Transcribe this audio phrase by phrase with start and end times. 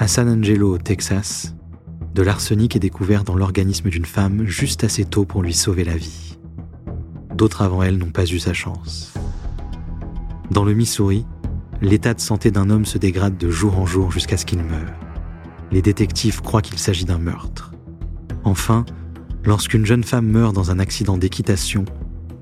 [0.00, 1.54] À San Angelo, au Texas,
[2.14, 5.98] de l'arsenic est découvert dans l'organisme d'une femme juste assez tôt pour lui sauver la
[5.98, 6.38] vie.
[7.34, 9.12] D'autres avant elle n'ont pas eu sa chance.
[10.50, 11.26] Dans le Missouri,
[11.82, 14.98] l'état de santé d'un homme se dégrade de jour en jour jusqu'à ce qu'il meure.
[15.70, 17.74] Les détectives croient qu'il s'agit d'un meurtre.
[18.42, 18.86] Enfin,
[19.44, 21.84] lorsqu'une jeune femme meurt dans un accident d'équitation,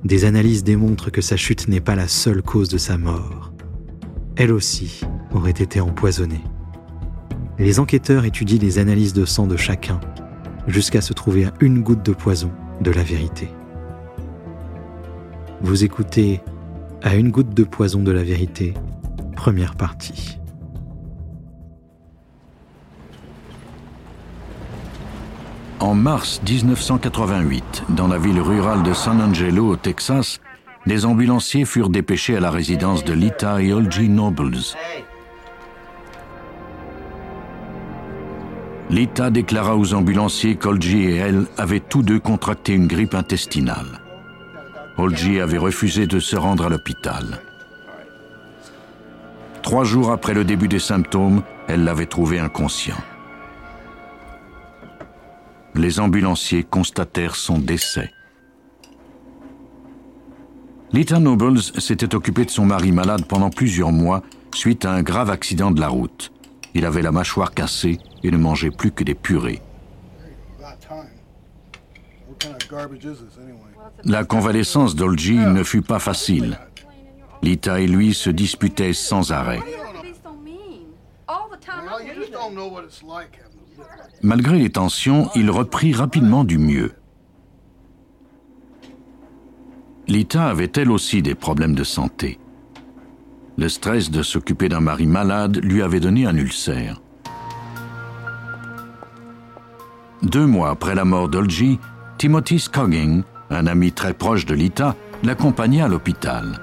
[0.05, 3.53] des analyses démontrent que sa chute n'est pas la seule cause de sa mort.
[4.37, 5.01] Elle aussi
[5.33, 6.45] aurait été empoisonnée.
[7.59, 9.99] Les enquêteurs étudient les analyses de sang de chacun
[10.69, 13.49] jusqu'à se trouver à une goutte de poison de la vérité.
[15.61, 16.41] Vous écoutez
[17.03, 18.75] À une goutte de poison de la vérité,
[19.35, 20.39] première partie.
[25.81, 30.41] En mars 1988, dans la ville rurale de San Angelo, au Texas,
[30.87, 34.59] des ambulanciers furent dépêchés à la résidence de Lita et Olgie Nobles.
[38.91, 44.01] Lita déclara aux ambulanciers qu'Olgie et elle avaient tous deux contracté une grippe intestinale.
[44.97, 47.41] Olgie avait refusé de se rendre à l'hôpital.
[49.63, 52.97] Trois jours après le début des symptômes, elle l'avait trouvé inconscient
[55.79, 58.11] les ambulanciers constatèrent son décès.
[60.93, 64.23] Lita Nobles s'était occupée de son mari malade pendant plusieurs mois
[64.55, 66.33] suite à un grave accident de la route.
[66.75, 69.63] Il avait la mâchoire cassée et ne mangeait plus que des purées.
[74.05, 76.59] La convalescence d'Olgi ne fut pas facile.
[77.43, 79.61] Lita et lui se disputaient sans arrêt.
[84.23, 86.93] Malgré les tensions, il reprit rapidement du mieux.
[90.07, 92.39] Lita avait elle aussi des problèmes de santé.
[93.57, 97.01] Le stress de s'occuper d'un mari malade lui avait donné un ulcère.
[100.23, 101.79] Deux mois après la mort d'Olgi,
[102.19, 106.61] Timothy Scogging, un ami très proche de Lita, l'accompagnait à l'hôpital.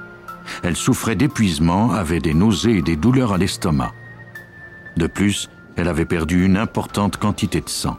[0.63, 3.94] Elle souffrait d'épuisement, avait des nausées et des douleurs à l'estomac.
[4.97, 7.97] De plus, elle avait perdu une importante quantité de sang.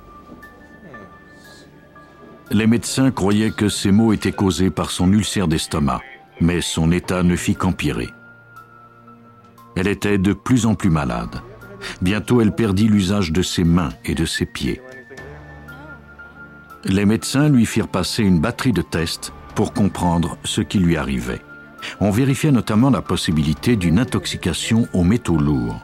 [2.51, 6.01] Les médecins croyaient que ces maux étaient causés par son ulcère d'estomac,
[6.41, 8.09] mais son état ne fit qu'empirer.
[9.75, 11.43] Elle était de plus en plus malade.
[12.01, 14.81] Bientôt, elle perdit l'usage de ses mains et de ses pieds.
[16.89, 21.41] Les médecins lui firent passer une batterie de tests pour comprendre ce qui lui arrivait.
[22.01, 25.83] On vérifiait notamment la possibilité d'une intoxication aux métaux lourds.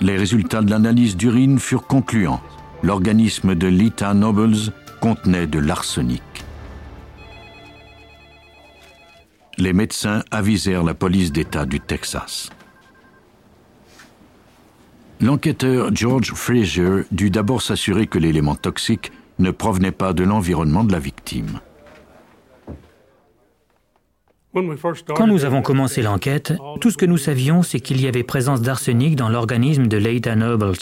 [0.00, 2.40] Les résultats de l'analyse d'urine furent concluants.
[2.82, 6.22] L'organisme de Lita Nobles contenait de l'arsenic.
[9.58, 12.50] Les médecins avisèrent la police d'État du Texas.
[15.24, 20.92] L'enquêteur George Fraser dut d'abord s'assurer que l'élément toxique ne provenait pas de l'environnement de
[20.92, 21.60] la victime.
[24.52, 26.52] Quand nous avons commencé l'enquête,
[26.82, 30.36] tout ce que nous savions, c'est qu'il y avait présence d'arsenic dans l'organisme de Leita
[30.36, 30.76] Nobles.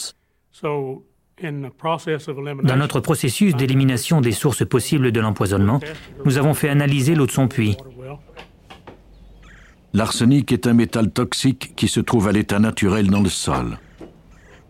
[0.60, 5.78] Dans notre processus d'élimination des sources possibles de l'empoisonnement,
[6.24, 7.76] nous avons fait analyser l'eau de son puits.
[9.92, 13.78] L'arsenic est un métal toxique qui se trouve à l'état naturel dans le sol.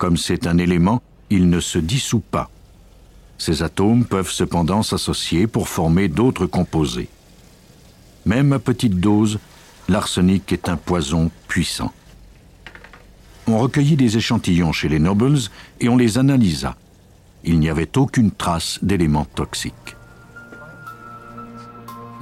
[0.03, 2.51] Comme c'est un élément, il ne se dissout pas.
[3.39, 7.09] Ces atomes peuvent cependant s'associer pour former d'autres composés.
[8.27, 9.39] Même à petite dose,
[9.89, 11.93] l'arsenic est un poison puissant.
[13.47, 15.39] On recueillit des échantillons chez les Nobles
[15.79, 16.75] et on les analysa.
[17.45, 19.95] Il n'y avait aucune trace d'éléments toxiques.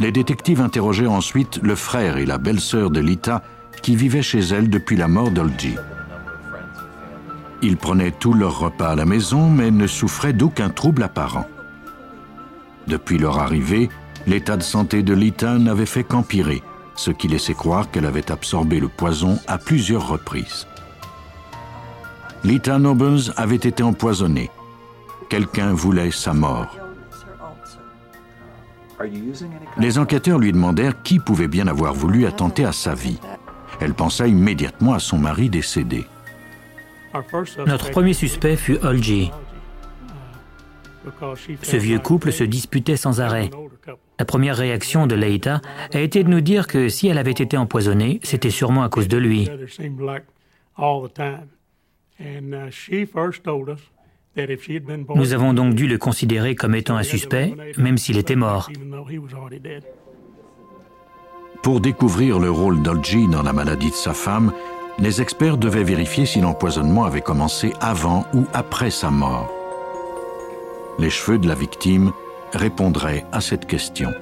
[0.01, 3.43] Les détectives interrogèrent ensuite le frère et la belle-sœur de Lita
[3.81, 5.77] qui vivaient chez elle depuis la mort d'Olgi.
[7.63, 11.47] Ils prenaient tous leurs repas à la maison mais ne souffraient d'aucun trouble apparent.
[12.87, 13.89] Depuis leur arrivée,
[14.27, 16.63] l'état de santé de Lita n'avait fait qu'empirer,
[16.95, 20.67] ce qui laissait croire qu'elle avait absorbé le poison à plusieurs reprises.
[22.43, 24.51] Lita Nobles avait été empoisonnée.
[25.29, 26.77] Quelqu'un voulait sa mort.
[29.79, 33.19] Les enquêteurs lui demandèrent qui pouvait bien avoir voulu attenter à sa vie.
[33.81, 36.07] Elle pensa immédiatement à son mari décédé.
[37.67, 39.31] Notre premier suspect fut Olgi.
[41.63, 43.51] Ce vieux couple se disputait sans arrêt.
[44.19, 45.61] La première réaction de Leita
[45.95, 49.09] a été de nous dire que si elle avait été empoisonnée, c'était sûrement à cause
[49.09, 49.49] de lui.
[55.15, 58.71] Nous avons donc dû le considérer comme étant un suspect, même s'il était mort.
[61.63, 64.53] Pour découvrir le rôle d'Olgi dans la maladie de sa femme,
[65.01, 69.51] les experts devaient vérifier si l'empoisonnement avait commencé avant ou après sa mort.
[70.99, 72.13] Les cheveux de la victime
[72.53, 74.13] répondraient à cette question.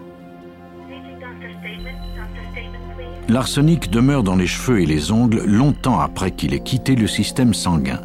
[3.29, 7.53] L'arsenic demeure dans les cheveux et les ongles longtemps après qu'il ait quitté le système
[7.53, 8.01] sanguin.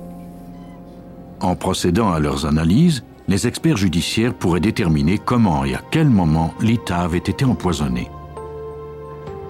[1.39, 6.53] En procédant à leurs analyses, les experts judiciaires pourraient déterminer comment et à quel moment
[6.59, 8.09] Lita avait été empoisonnée.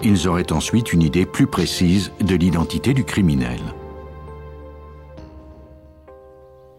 [0.02, 3.60] Ils auraient ensuite une idée plus précise de l'identité du criminel.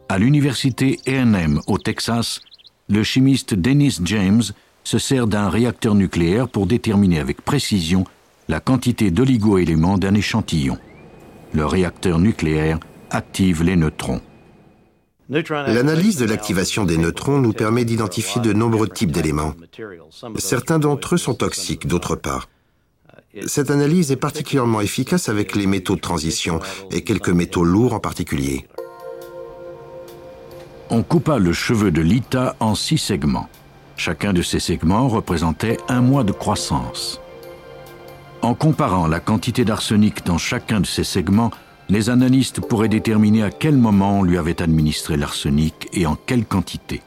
[0.09, 2.41] À l'université A&M au Texas,
[2.87, 4.43] le chimiste Dennis James
[4.83, 8.05] se sert d'un réacteur nucléaire pour déterminer avec précision
[8.47, 10.77] la quantité d'oligo-éléments d'un échantillon.
[11.53, 12.79] Le réacteur nucléaire
[13.09, 14.21] active les neutrons.
[15.29, 19.53] L'analyse de l'activation des neutrons nous permet d'identifier de nombreux types d'éléments.
[20.37, 22.43] Certains d'entre eux sont toxiques, d'autres pas.
[23.47, 27.99] Cette analyse est particulièrement efficace avec les métaux de transition et quelques métaux lourds en
[27.99, 28.65] particulier.
[30.89, 33.49] On coupa le cheveu de Lita en six segments.
[33.97, 37.19] Chacun de ces segments représentait un mois de croissance.
[38.41, 41.51] En comparant la quantité d'arsenic dans chacun de ces segments,
[41.89, 46.45] les analystes pourraient déterminer à quel moment on lui avait administré l'arsenic et en quelle
[46.45, 47.01] quantité.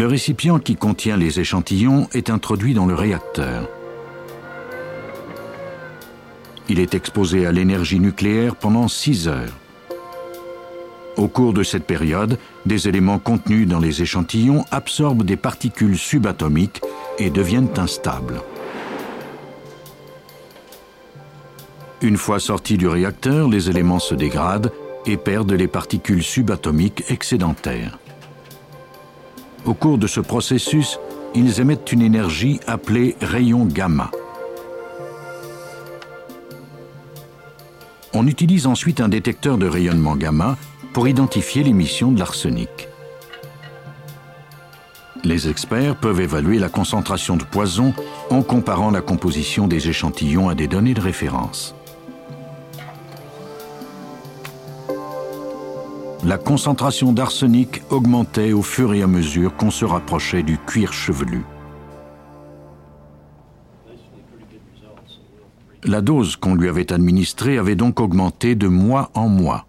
[0.00, 3.68] Le récipient qui contient les échantillons est introduit dans le réacteur.
[6.70, 9.52] Il est exposé à l'énergie nucléaire pendant 6 heures.
[11.18, 16.80] Au cours de cette période, des éléments contenus dans les échantillons absorbent des particules subatomiques
[17.18, 18.40] et deviennent instables.
[22.00, 24.72] Une fois sortis du réacteur, les éléments se dégradent
[25.04, 27.98] et perdent les particules subatomiques excédentaires.
[29.66, 30.98] Au cours de ce processus,
[31.34, 34.10] ils émettent une énergie appelée rayon gamma.
[38.14, 40.56] On utilise ensuite un détecteur de rayonnement gamma
[40.92, 42.88] pour identifier l'émission de l'arsenic.
[45.22, 47.92] Les experts peuvent évaluer la concentration de poison
[48.30, 51.74] en comparant la composition des échantillons à des données de référence.
[56.24, 61.44] La concentration d'arsenic augmentait au fur et à mesure qu'on se rapprochait du cuir chevelu.
[65.84, 69.66] La dose qu'on lui avait administrée avait donc augmenté de mois en mois.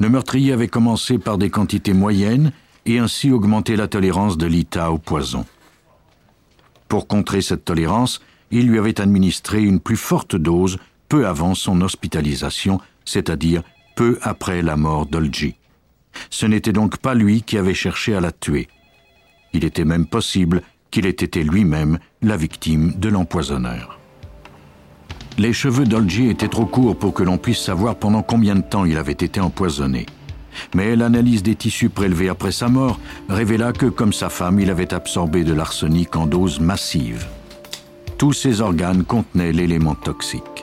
[0.00, 2.52] Le meurtrier avait commencé par des quantités moyennes
[2.84, 5.44] et ainsi augmenté la tolérance de l'ITA au poison.
[6.88, 10.78] Pour contrer cette tolérance, il lui avait administré une plus forte dose
[11.08, 13.62] peu avant son hospitalisation, c'est-à-dire
[13.98, 15.56] peu après la mort d'Olgi.
[16.30, 18.68] Ce n'était donc pas lui qui avait cherché à la tuer.
[19.52, 20.62] Il était même possible
[20.92, 23.98] qu'il ait été lui-même la victime de l'empoisonneur.
[25.36, 28.84] Les cheveux d'Olgi étaient trop courts pour que l'on puisse savoir pendant combien de temps
[28.84, 30.06] il avait été empoisonné.
[30.76, 34.94] Mais l'analyse des tissus prélevés après sa mort révéla que, comme sa femme, il avait
[34.94, 37.26] absorbé de l'arsenic en dose massive.
[38.16, 40.57] Tous ses organes contenaient l'élément toxique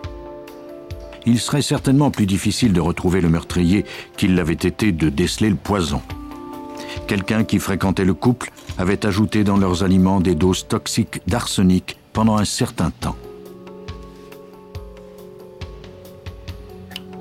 [1.26, 3.86] il serait certainement plus difficile de retrouver le meurtrier
[4.18, 6.02] qu'il l'avait été de déceler le poison.
[7.08, 12.38] Quelqu'un qui fréquentait le couple avait ajouté dans leurs aliments des doses toxiques d'arsenic pendant
[12.38, 13.16] un certain temps.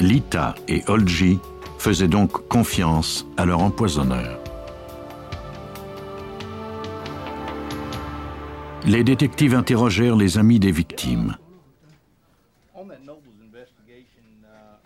[0.00, 1.38] Lita et Olgi
[1.78, 4.38] faisaient donc confiance à leur empoisonneur.
[8.87, 11.37] Les détectives interrogèrent les amis des victimes.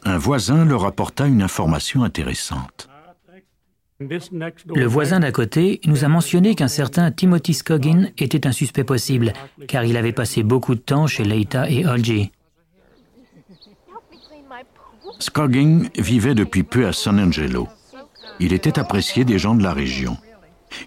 [0.05, 2.89] Un voisin leur apporta une information intéressante.
[4.01, 9.33] Le voisin d'à côté nous a mentionné qu'un certain Timothy Scoggin était un suspect possible,
[9.67, 12.31] car il avait passé beaucoup de temps chez Leita et Olgi.
[15.19, 17.67] Scoggin vivait depuis peu à San Angelo.
[18.39, 20.17] Il était apprécié des gens de la région.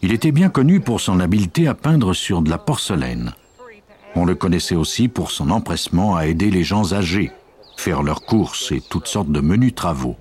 [0.01, 3.33] Il était bien connu pour son habileté à peindre sur de la porcelaine.
[4.15, 7.31] On le connaissait aussi pour son empressement à aider les gens âgés,
[7.81, 10.15] faire leurs courses et toutes sortes de menus travaux.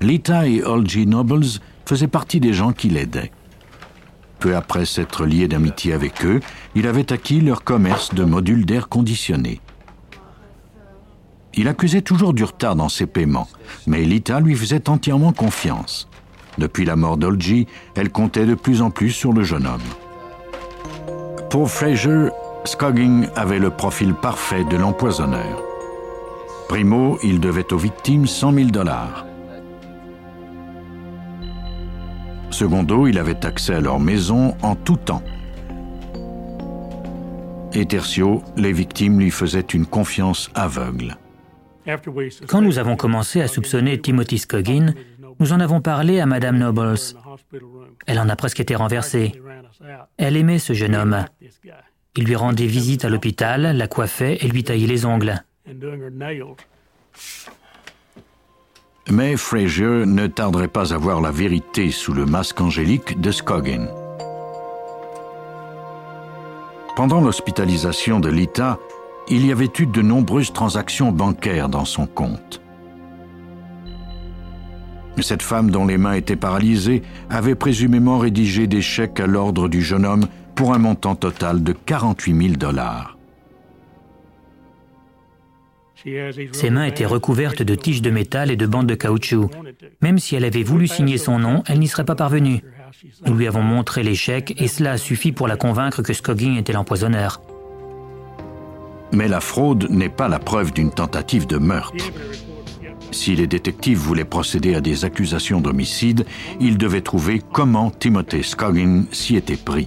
[0.00, 3.30] Lita et Olgie Nobles faisaient partie des gens qui l'aidaient.
[4.38, 6.40] Peu après s'être lié d'amitié avec eux,
[6.74, 9.60] il avait acquis leur commerce de modules d'air conditionné.
[11.52, 13.48] Il accusait toujours du retard dans ses paiements,
[13.86, 16.08] mais Lita lui faisait entièrement confiance.
[16.56, 17.66] Depuis la mort d'Olgie,
[17.96, 19.90] elle comptait de plus en plus sur le jeune homme.
[21.50, 22.30] Pour Fraser,
[22.64, 25.73] Scogging avait le profil parfait de l'empoisonneur.
[26.68, 29.26] Primo, il devait aux victimes 100 000 dollars.
[32.50, 35.22] Secondo, il avait accès à leur maison en tout temps.
[37.72, 41.16] Et tertio, les victimes lui faisaient une confiance aveugle.
[42.46, 44.94] Quand nous avons commencé à soupçonner Timothy Scoggin,
[45.40, 46.94] nous en avons parlé à Madame Nobles.
[48.06, 49.32] Elle en a presque été renversée.
[50.16, 51.24] Elle aimait ce jeune homme.
[52.16, 55.44] Il lui rendait visite à l'hôpital, la coiffait et lui taillait les ongles.
[59.10, 63.86] Mais Fraser ne tarderait pas à voir la vérité sous le masque angélique de Scoggin.
[66.96, 68.78] Pendant l'hospitalisation de Lita,
[69.28, 72.60] il y avait eu de nombreuses transactions bancaires dans son compte.
[75.20, 79.80] Cette femme dont les mains étaient paralysées avait présumément rédigé des chèques à l'ordre du
[79.80, 83.16] jeune homme pour un montant total de 48 000 dollars.
[86.52, 89.50] Ses mains étaient recouvertes de tiges de métal et de bandes de caoutchouc.
[90.02, 92.62] Même si elle avait voulu signer son nom, elle n'y serait pas parvenue.
[93.26, 96.72] Nous lui avons montré chèques et cela a suffi pour la convaincre que Scoggin était
[96.72, 97.40] l'empoisonneur.
[99.12, 102.04] Mais la fraude n'est pas la preuve d'une tentative de meurtre.
[103.10, 106.26] Si les détectives voulaient procéder à des accusations d'homicide,
[106.60, 109.86] ils devaient trouver comment Timothy Scoggin s'y était pris.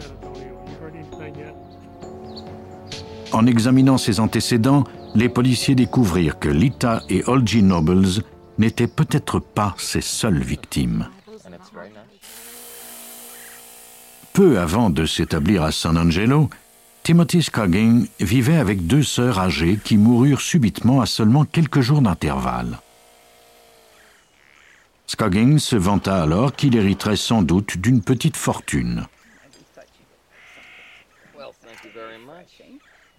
[3.34, 4.86] En examinant ses antécédents,
[5.18, 8.22] les policiers découvrirent que Lita et Olgie Nobles
[8.60, 11.08] n'étaient peut-être pas ses seules victimes.
[14.32, 16.52] Peu avant de s'établir à San Angelo,
[17.02, 22.80] Timothy Scoggin vivait avec deux sœurs âgées qui moururent subitement à seulement quelques jours d'intervalle.
[25.08, 29.08] Scoggin se vanta alors qu'il hériterait sans doute d'une petite fortune.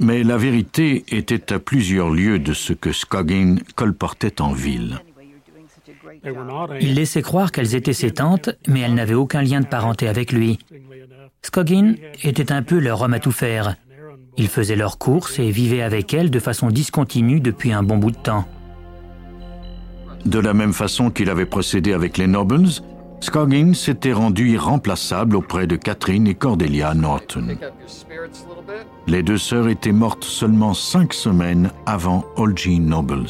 [0.01, 5.01] Mais la vérité était à plusieurs lieues de ce que Scoggin colportait en ville.
[6.81, 10.33] Il laissait croire qu'elles étaient ses tantes, mais elles n'avaient aucun lien de parenté avec
[10.33, 10.59] lui.
[11.43, 13.75] Scoggin était un peu leur homme à tout faire.
[14.37, 18.13] Il faisait leurs courses et vivait avec elles de façon discontinue depuis un bon bout
[18.13, 18.47] de temps.
[20.25, 22.69] De la même façon qu'il avait procédé avec les Nobles,
[23.21, 27.59] Scoggin s'était rendu irremplaçable auprès de Catherine et Cordelia Norton.
[29.07, 33.27] Les deux sœurs étaient mortes seulement cinq semaines avant Olgie Nobles.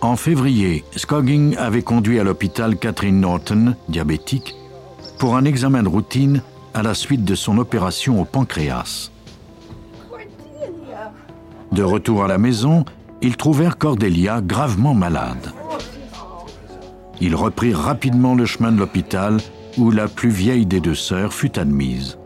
[0.00, 4.54] En février, Scoggin avait conduit à l'hôpital Catherine Norton, diabétique,
[5.18, 6.42] pour un examen de routine
[6.74, 9.10] à la suite de son opération au pancréas.
[11.72, 12.84] De retour à la maison,
[13.22, 15.52] ils trouvèrent Cordelia gravement malade.
[17.20, 19.38] Ils reprirent rapidement le chemin de l'hôpital
[19.78, 22.18] où la plus vieille des deux sœurs fut admise.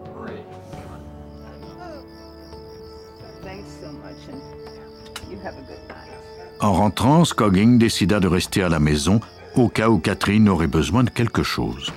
[6.61, 9.21] En rentrant, Scogging décida de rester à la maison
[9.55, 11.93] au cas où Catherine aurait besoin de quelque chose.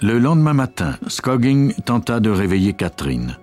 [0.00, 3.36] Le lendemain matin, Scogging tenta de réveiller Catherine.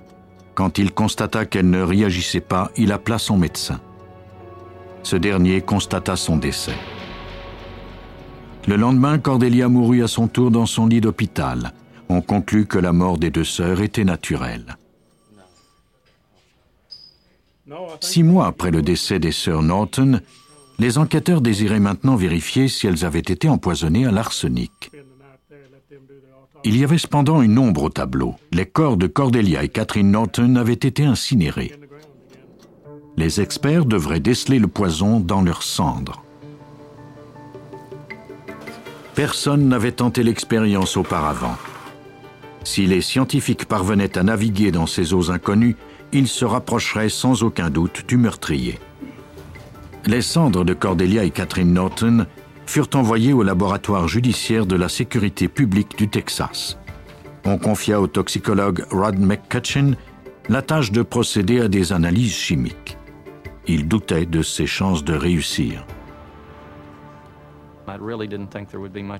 [0.56, 3.82] Quand il constata qu'elle ne réagissait pas, il appela son médecin.
[5.06, 6.74] Ce dernier constata son décès.
[8.68, 11.74] Le lendemain, Cordelia mourut à son tour dans son lit d'hôpital.
[12.10, 14.78] On conclut que la mort des deux sœurs était naturelle.
[18.02, 20.22] Six mois après le décès des sœurs Norton,
[20.80, 24.90] les enquêteurs désiraient maintenant vérifier si elles avaient été empoisonnées à l'arsenic.
[26.64, 28.34] Il y avait cependant une ombre au tableau.
[28.52, 31.74] Les corps de Cordelia et Catherine Norton avaient été incinérés.
[33.18, 36.24] Les experts devraient déceler le poison dans leurs cendres.
[39.16, 41.56] Personne n'avait tenté l'expérience auparavant.
[42.66, 45.78] Si les scientifiques parvenaient à naviguer dans ces eaux inconnues,
[46.12, 48.80] ils se rapprocheraient sans aucun doute du meurtrier.
[50.06, 52.26] Les cendres de Cordelia et Catherine Norton
[52.66, 56.78] furent envoyés au laboratoire judiciaire de la sécurité publique du Texas.
[57.46, 59.96] On confia au toxicologue Rod McCutcheon
[60.50, 62.85] la tâche de procéder à des analyses chimiques.
[63.68, 65.86] Il doutait de ses chances de réussir.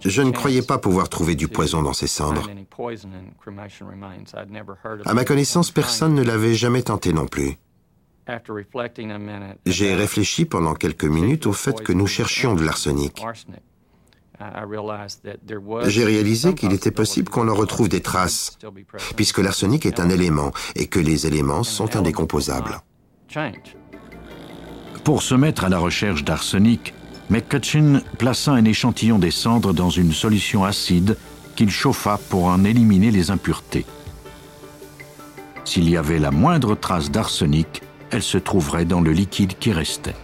[0.06, 2.50] Je ne croyais pas pouvoir trouver du poison dans ces cendres.
[5.06, 7.58] À ma connaissance, personne ne l'avait jamais tenté non plus.
[9.66, 13.24] J'ai réfléchi pendant quelques minutes au fait que nous cherchions de l'arsenic.
[15.86, 18.58] J'ai réalisé qu'il était possible qu'on en retrouve des traces,
[19.16, 22.82] puisque l'arsenic est un élément et que les éléments sont indécomposables.
[25.06, 26.96] Pour se mettre à la recherche d'arsenic,
[27.30, 31.16] McCutcheon plaça un échantillon des cendres dans une solution acide
[31.56, 33.86] qu'il chauffa pour en éliminer les impuretés.
[35.64, 40.16] S'il y avait la moindre trace d'arsenic, elle se trouverait dans le liquide qui restait.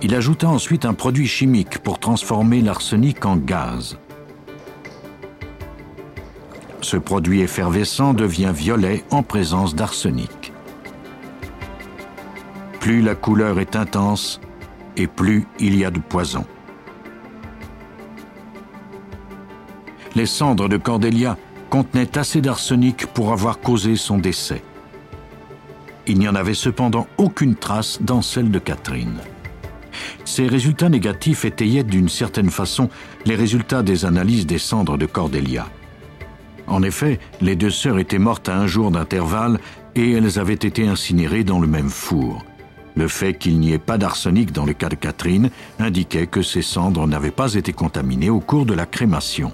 [0.00, 3.98] Il ajouta ensuite un produit chimique pour transformer l'arsenic en gaz.
[6.80, 10.41] Ce produit effervescent devient violet en présence d'arsenic.
[12.82, 14.40] Plus la couleur est intense
[14.96, 16.44] et plus il y a de poison.
[20.16, 21.38] Les cendres de Cordelia
[21.70, 24.64] contenaient assez d'arsenic pour avoir causé son décès.
[26.08, 29.20] Il n'y en avait cependant aucune trace dans celle de Catherine.
[30.24, 32.88] Ces résultats négatifs étayaient d'une certaine façon
[33.24, 35.68] les résultats des analyses des cendres de Cordelia.
[36.66, 39.60] En effet, les deux sœurs étaient mortes à un jour d'intervalle
[39.94, 42.44] et elles avaient été incinérées dans le même four.
[42.96, 46.62] Le fait qu'il n'y ait pas d'arsenic dans le cas de Catherine indiquait que ces
[46.62, 49.52] cendres n'avaient pas été contaminées au cours de la crémation.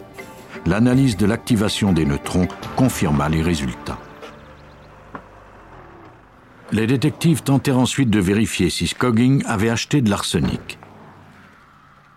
[0.67, 3.99] L'analyse de l'activation des neutrons confirma les résultats.
[6.73, 10.79] Les détectives tentèrent ensuite de vérifier si Scogging avait acheté de l'arsenic.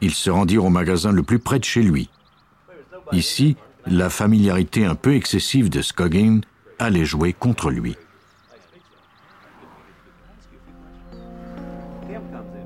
[0.01, 2.09] Ils se rendirent au magasin le plus près de chez lui.
[3.13, 6.41] Ici, la familiarité un peu excessive de Scoggin
[6.79, 7.95] allait jouer contre lui.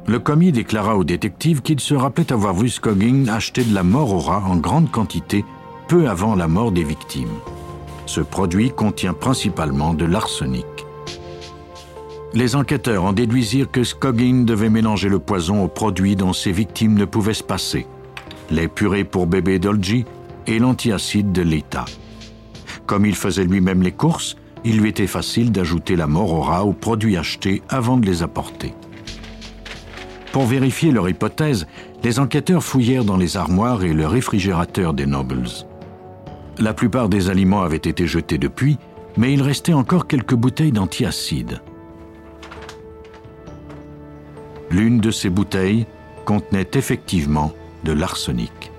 [0.08, 4.14] Le commis déclara au détective qu'il se rappelait avoir vu Scoggin acheter de la mort
[4.14, 5.44] au rat en grande quantité
[5.88, 7.40] peu avant la mort des victimes.
[8.06, 10.66] Ce produit contient principalement de l'arsenic.
[12.34, 16.96] Les enquêteurs en déduisirent que Scoggin devait mélanger le poison aux produits dont ses victimes
[16.96, 17.88] ne pouvaient se passer.
[18.52, 20.06] Les purées pour bébé Dolgi
[20.46, 21.86] et l'antiacide de l'État.
[22.86, 26.66] Comme il faisait lui-même les courses, il lui était facile d'ajouter la mort au rat
[26.66, 28.74] aux produits achetés avant de les apporter.
[30.36, 31.66] Pour vérifier leur hypothèse,
[32.04, 35.48] les enquêteurs fouillèrent dans les armoires et le réfrigérateur des Nobles.
[36.58, 38.78] La plupart des aliments avaient été jetés depuis,
[39.16, 41.62] mais il restait encore quelques bouteilles d'antiacide.
[44.70, 45.86] L'une de ces bouteilles
[46.26, 47.54] contenait effectivement
[47.86, 48.74] de l'arsenic.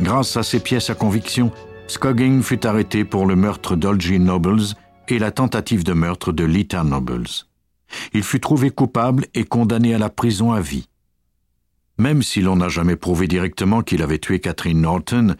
[0.00, 1.52] Grâce à ces pièces à conviction,
[1.86, 4.74] Scogging fut arrêté pour le meurtre d'Olgy Nobles
[5.06, 7.51] et la tentative de meurtre de Lita Nobles.
[8.12, 10.88] Il fut trouvé coupable et condamné à la prison à vie.
[11.98, 15.36] Même si l'on n'a jamais prouvé directement qu'il avait tué Catherine Norton,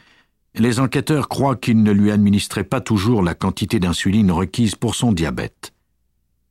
[0.55, 5.12] les enquêteurs croient qu'il ne lui administrait pas toujours la quantité d'insuline requise pour son
[5.12, 5.73] diabète.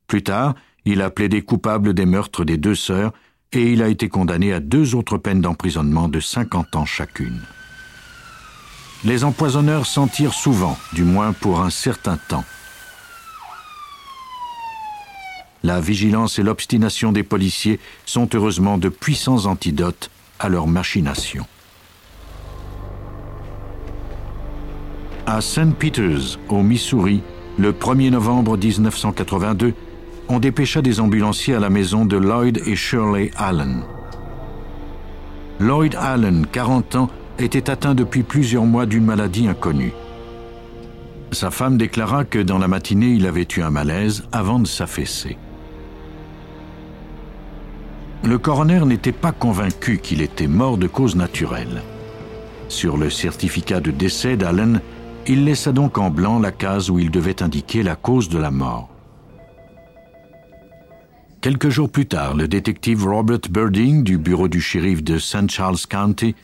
[0.06, 3.12] Plus tard, il a plaidé coupable des meurtres des deux sœurs
[3.52, 7.40] et il a été condamné à deux autres peines d'emprisonnement de 50 ans chacune
[9.04, 12.44] les empoisonneurs s'en tirent souvent, du moins pour un certain temps.
[15.64, 21.46] La vigilance et l'obstination des policiers sont heureusement de puissants antidotes à leur machination.
[25.24, 25.74] À St.
[25.78, 27.22] Peters, au Missouri,
[27.58, 29.72] le 1er novembre 1982,
[30.28, 33.82] on dépêcha des ambulanciers à la maison de Lloyd et Shirley Allen.
[35.60, 39.92] Lloyd Allen, 40 ans, était atteint depuis plusieurs mois d'une maladie inconnue.
[41.30, 45.38] Sa femme déclara que dans la matinée, il avait eu un malaise avant de s'affaisser.
[48.24, 51.82] Le coroner n'était pas convaincu qu'il était mort de cause naturelle.
[52.68, 54.80] Sur le certificat de décès d'Allen,
[55.26, 58.50] il laissa donc en blanc la case où il devait indiquer la cause de la
[58.50, 58.88] mort.
[61.40, 65.50] Quelques jours plus tard, le détective Robert Birding du bureau du shérif de St.
[65.50, 66.36] Charles County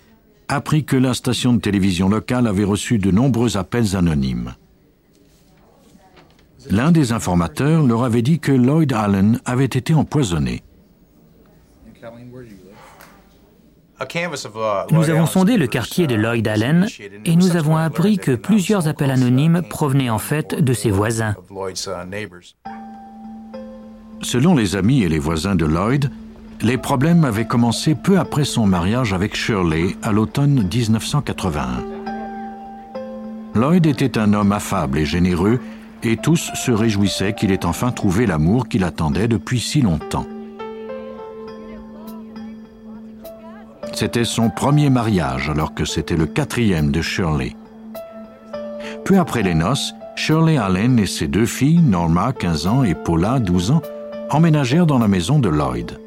[0.49, 4.55] apprit que la station de télévision locale avait reçu de nombreux appels anonymes.
[6.71, 10.63] L'un des informateurs leur avait dit que Lloyd Allen avait été empoisonné.
[14.91, 16.87] Nous avons sondé le quartier de Lloyd Allen
[17.25, 21.35] et nous avons appris que plusieurs appels anonymes provenaient en fait de ses voisins.
[24.23, 26.11] Selon les amis et les voisins de Lloyd,
[26.61, 31.85] les problèmes avaient commencé peu après son mariage avec Shirley à l'automne 1981.
[33.55, 35.61] Lloyd était un homme affable et généreux,
[36.03, 40.27] et tous se réjouissaient qu'il ait enfin trouvé l'amour qu'il attendait depuis si longtemps.
[44.01, 47.57] C'était son premier mariage alors que c'était le quatrième de Shirley.
[49.05, 53.41] Peu après les noces, Shirley Allen et ses deux filles, Norma, 15 ans, et Paula,
[53.41, 53.83] 12 ans,
[54.31, 55.99] emménagèrent dans la maison de Lloyd.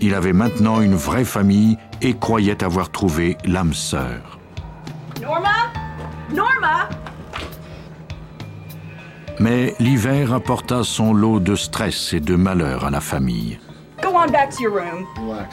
[0.00, 4.38] Il avait maintenant une vraie famille et croyait avoir trouvé l'âme sœur.
[5.20, 5.72] Norma?
[6.32, 6.88] Norma?
[9.40, 13.58] Mais l'hiver apporta son lot de stress et de malheur à la famille.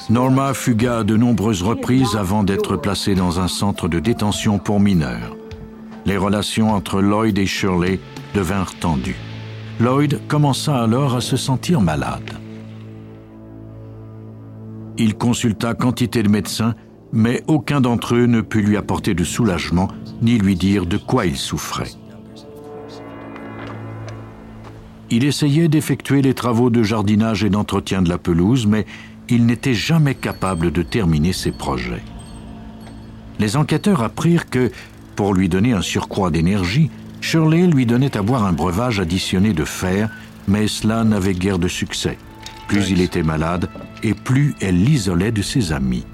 [0.10, 5.36] Norma fugua de nombreuses reprises avant d'être placée dans un centre de détention pour mineurs.
[6.06, 8.00] Les relations entre Lloyd et Shirley
[8.34, 9.18] devinrent tendues.
[9.80, 12.32] Lloyd commença alors à se sentir malade.
[14.98, 16.74] Il consulta quantité de médecins,
[17.12, 19.90] mais aucun d'entre eux ne put lui apporter de soulagement
[20.22, 21.92] ni lui dire de quoi il souffrait.
[25.10, 28.86] Il essayait d'effectuer les travaux de jardinage et d'entretien de la pelouse, mais
[29.30, 32.04] il n'était jamais capable de terminer ses projets.
[33.40, 34.72] Les enquêteurs apprirent que,
[35.16, 36.90] pour lui donner un surcroît d'énergie,
[37.22, 40.10] Shirley lui donnait à boire un breuvage additionné de fer,
[40.48, 42.18] mais cela n'avait guère de succès.
[42.68, 43.70] Plus il était malade,
[44.04, 46.06] et plus elle l'isolait de ses amis.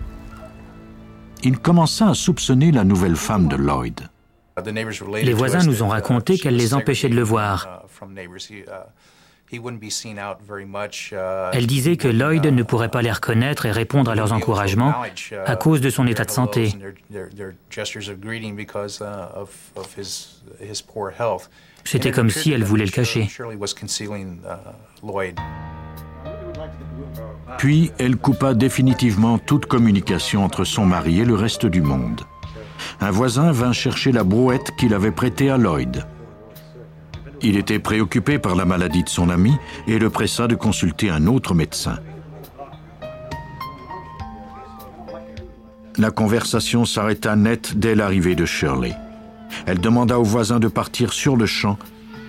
[1.43, 4.12] Il commença à soupçonner la nouvelle femme de Lloyd.
[4.55, 7.83] Les voisins nous ont raconté qu'elle les empêchait de le voir.
[11.51, 14.93] Elle disait que Lloyd ne pourrait pas les reconnaître et répondre à leurs encouragements
[15.45, 16.73] à cause de son état de santé.
[21.83, 23.29] C'était comme si elle voulait le cacher.
[27.57, 32.21] Puis elle coupa définitivement toute communication entre son mari et le reste du monde.
[33.01, 36.05] Un voisin vint chercher la brouette qu'il avait prêtée à Lloyd.
[37.41, 39.53] Il était préoccupé par la maladie de son ami
[39.87, 41.99] et le pressa de consulter un autre médecin.
[45.97, 48.95] La conversation s'arrêta net dès l'arrivée de Shirley.
[49.67, 51.77] Elle demanda au voisin de partir sur le champ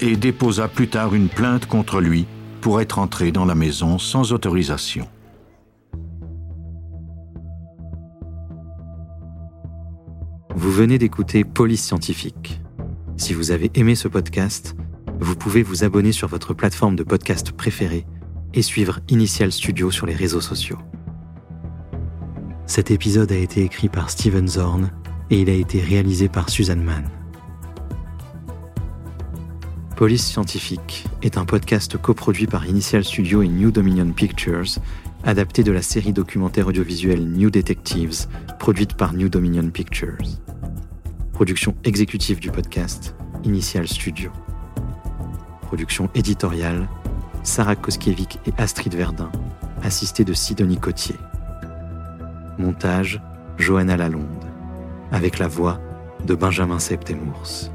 [0.01, 2.27] et déposa plus tard une plainte contre lui
[2.61, 5.09] pour être entré dans la maison sans autorisation.
[10.65, 12.59] Vous venez d'écouter Police Scientifique.
[13.19, 14.75] Si vous avez aimé ce podcast,
[15.21, 18.07] vous pouvez vous abonner sur votre plateforme de podcast préférée
[18.55, 20.79] et suivre Initial Studio sur les réseaux sociaux.
[22.65, 24.91] Cet épisode a été écrit par Steven Zorn
[25.29, 27.11] et il a été réalisé par Suzanne Mann.
[29.97, 34.79] Police Scientifique est un podcast coproduit par Initial Studio et New Dominion Pictures,
[35.25, 40.41] adapté de la série documentaire audiovisuelle New Detectives, produite par New Dominion Pictures.
[41.35, 44.31] Production exécutive du podcast, Initial Studio.
[45.63, 46.89] Production éditoriale,
[47.43, 49.33] Sarah Koskiewicz et Astrid Verdun,
[49.83, 51.17] assistée de Sidonie Cotier.
[52.57, 53.21] Montage,
[53.59, 54.45] Johanna Lalonde,
[55.11, 55.81] avec la voix
[56.25, 57.69] de Benjamin Septemours.